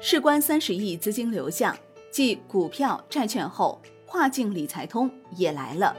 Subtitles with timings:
[0.00, 1.76] 事关三十亿资金流向，
[2.12, 5.96] 继股票、债券后，跨境理财通也来了。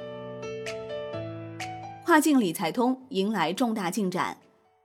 [2.06, 4.38] 跨境理财通迎来重大进展。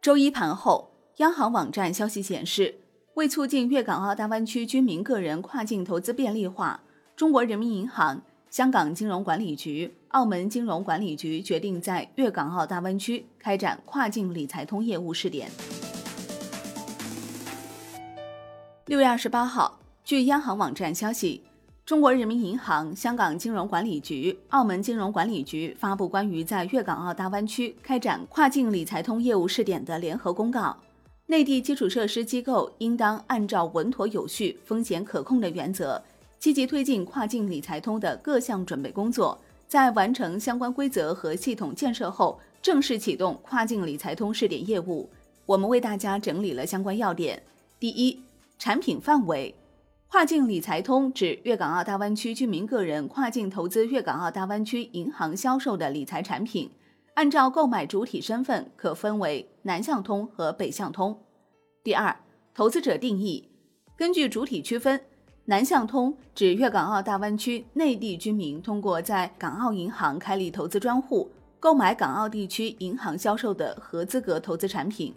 [0.03, 2.75] 周一盘后，央行网站消息显示，
[3.15, 6.83] 为促进粤港澳大湾区居民个人跨境投资便利化，
[7.15, 8.21] 中国人民银行、
[8.51, 15.49] 香港金融管理局、澳门金融管理局决定在粤港澳大湾区开展跨境理财通业务试点。
[18.87, 21.41] 六月二十八号，据央行网站消息。
[21.87, 30.77] 中国人民银行、香港金融管理局、澳门金融管理局发布关于在粤港澳大湾区开展跨境理财通业务试点的联合公告。
[31.25, 36.03] 内地基础设施机构应当按照稳妥有序、风险可控的原则，
[36.39, 45.09] 积极推进跨境理财通的各项准备工作，在完成相关规则和系统建设后，正式启动跨境理财通试点业务。
[45.47, 47.43] 我们为大家整理了相关要点：
[47.81, 48.21] 第一，
[48.59, 49.55] 产品范围。
[50.09, 56.71] 跨境理财通指粤港澳大湾区居民个人跨境投资粤港澳大湾区银行销售的理财产品，
[57.15, 61.19] 按照购买主体身份可分为南向通和北向通。
[61.83, 62.17] 第二，
[62.55, 63.49] 投资者定义，
[63.97, 65.01] 根据主体区分，
[65.47, 75.13] 南向通指粤港澳大湾区内地居民通过在港澳银行开立投资专户，购买港澳地区银行销售的合资格投资产品。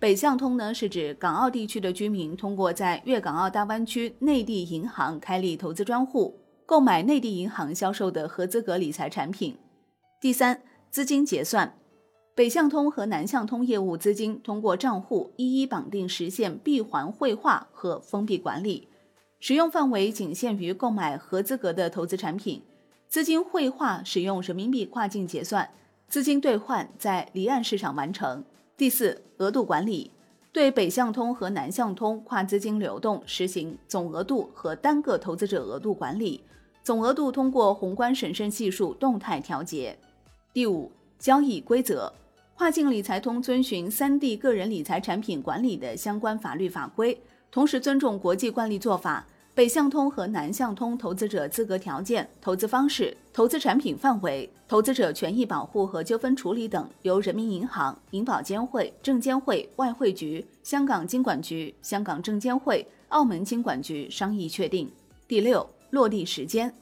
[0.00, 9.58] 北向通呢，是指港澳地区的居民通过在粤港澳大湾区内地银行开立投资专户，购买内地银行销售的合资格理财产品。
[10.18, 11.74] 第三，资金结算，
[12.34, 18.88] 北向通和南向通业务资金通过账户一一绑定，实现闭环汇化和封闭管理，
[19.38, 22.62] 使用范围仅限于购买合资格的投资产品，
[23.06, 25.68] 资金汇化使用人民币跨境结算，
[26.08, 28.42] 资金兑换在离岸市场完成。
[28.80, 30.10] 第四，额度管理
[30.52, 36.42] 对北向通和南向通跨资金流动实行总额度和单个投资者额度管理，
[36.82, 39.94] 总额度通过宏观审慎系数动态调节。
[40.54, 42.10] 第五，交易规则
[42.54, 49.26] 跨境理财通遵循三地个人理财产品管理的相关法律法规，同时尊重国际惯例做法。
[49.60, 64.90] 北向通和南向通投资者资格条件、投资方式、投资产品范围、投资者权益保护和纠纷处理等，由人民银行、银保监会、证监会、外汇局、香港金管局、香港证监会、澳门金管局商议确定。
[65.28, 66.74] 第六，落地时间，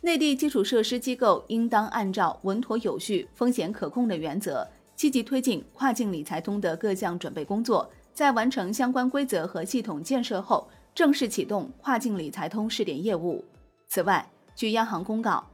[0.00, 4.66] 内地基础设施机构应当按照稳妥有序、风险可控的原则，
[4.96, 10.68] 积极推进跨境理财通的各项准备工作，在完成相关规则和系统建设后。
[10.94, 13.44] 正式启动跨境理财通试点业务。
[13.86, 15.44] 此外，据央行公告，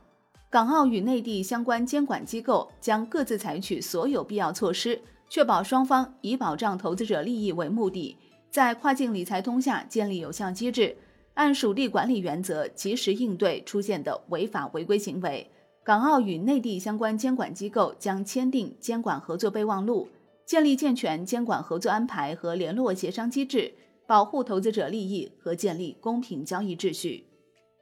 [0.50, 8.16] 港澳与内地相关监管机构将各自采取所有必要措施，确保双方以保障投资者利益为目的，
[8.50, 10.96] 在跨境理财通下建立有效机制，
[11.34, 15.50] 按属地管理原则及时应对出现的违法违规行为。
[15.84, 20.08] 港澳与内地相关监管机构将签订监管合作备忘录，
[20.44, 23.72] 建立健全监管合作安排和联络协商机制。
[24.06, 27.26] 保护投资者利益和建立公平交易秩序。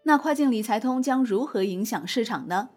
[0.05, 2.71] 那跨境理财通将如何影响市场呢？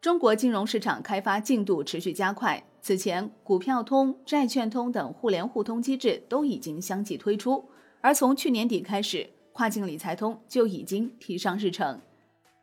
[0.00, 7.64] 中国金融市场开发进度持续加快，此前股票通、债券通等互联互通机制都已经相继推出，
[8.00, 12.00] 而从去年底开始，跨境理财通就已经提上日程。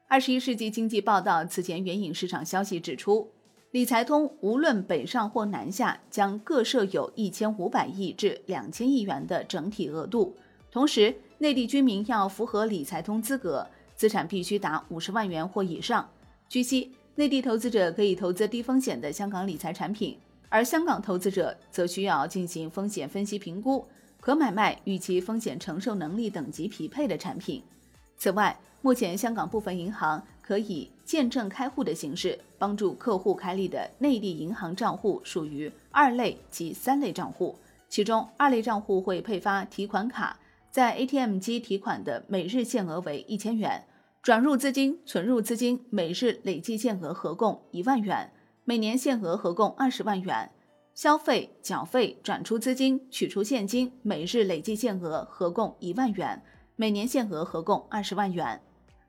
[0.09, 3.31] 二十一世纪经济报道此前援引市场消息指出。
[3.71, 10.35] 理财通无论北上或南下，将各设有一千五百亿至两千亿元的整体额度。
[10.71, 16.09] 同时，内地居民要符合理财通资格，资产必须达五十万元或以上。
[16.47, 20.17] 据悉，内地投资者可以投资低风险的香港理财产品，
[20.49, 23.87] 而香港投资者则需要进行风险分析评估，
[24.19, 27.61] 可买卖与其风险承受能力等级匹配的产品。
[28.17, 30.25] 此外，目前香港部分银行。
[30.49, 37.55] 可以见证开户的形式帮助客户开立的内地银行账户属于二类及三类账户，
[37.87, 40.39] 其中二类账户会配发提款卡，
[40.71, 43.85] 在 ATM 机提款的每日限额为一千元，
[44.23, 48.31] 转入资金、存入资金每日累计限额合共一万元，
[48.65, 50.49] 每年限额合共二十万元，
[50.95, 56.41] 消费、缴费、转出资金、取出现金每日累计限额合共一万元，
[56.75, 58.59] 每年限额合共二十万元。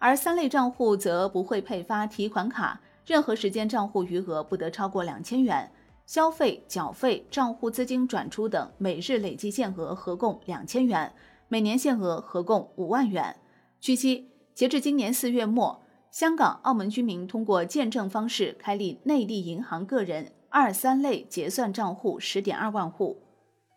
[0.00, 5.70] 而三类账户则不会配发提款卡，任何时间账户余额不得超过两千元，
[6.06, 11.12] 消费、缴费、账户资金转出等每日累计限额合共两千元，
[11.48, 13.36] 每年限额合共五万元。
[13.78, 23.22] 据悉，截至今年四月末，香港、澳门居民通过见证方式开立内地银行个人二三类结算账户十点二万户。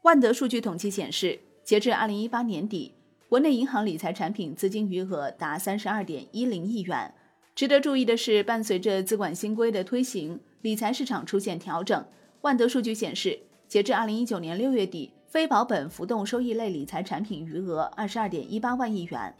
[0.04, 2.96] 万德数据统计显示，截至二零一八年底。
[3.34, 7.12] 国内银行理财产品资金余额达三十二点一零亿元。
[7.56, 12.06] 值得注意的是，伴随着资管新规的推行，理财市场出现调整。
[12.42, 19.36] 万德数据显示，截至二零一九年六月底，非保本浮动收益类理财产品余额二十二点一八万亿元。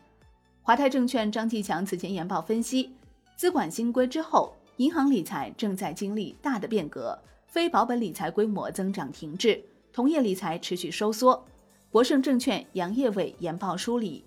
[0.64, 2.90] 华泰证券张继强此前研报分析，
[3.36, 9.64] 资管新规之后，银行理财正在经历大的变革，非保本理财规模增长停滞，
[9.94, 11.46] 同业理财持续收缩。
[11.94, 14.26] 博盛证券杨业伟研报梳理，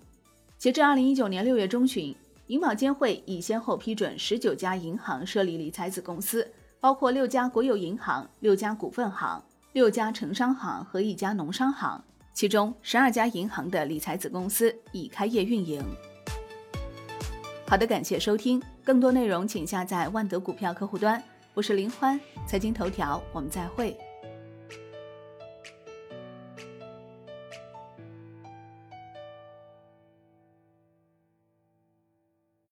[0.57, 2.15] 截至二零一九年六月中旬，
[2.47, 6.49] 银保监会已先后批准十九家银行设立理财子公司，
[6.79, 9.43] 包括六家国有银行、六家股份行、
[9.73, 12.01] 六家城商行和一家农商行，
[12.33, 15.83] 其中十二家银行的理财子公司已开业运营。
[17.67, 21.21] 好的，感谢收听，更多内容请下载万德股票客户端。
[21.53, 22.17] 我是林欢，
[22.47, 23.93] 财经头条，我们再会。